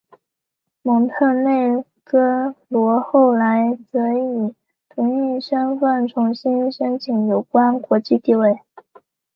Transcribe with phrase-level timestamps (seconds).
[0.81, 4.55] 蒙特内哥罗后来则以
[4.89, 8.57] 独立身份重新申请有关国际地位。